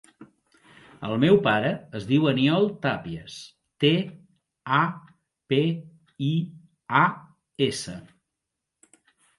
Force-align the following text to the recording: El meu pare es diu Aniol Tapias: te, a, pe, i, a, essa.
El 1.09 1.11
meu 1.23 1.37
pare 1.47 1.73
es 1.99 2.07
diu 2.11 2.25
Aniol 2.31 2.65
Tapias: 2.85 3.37
te, 3.85 3.93
a, 4.79 4.83
pe, 5.53 5.63
i, 6.31 6.33
a, 7.05 7.05
essa. 7.71 8.01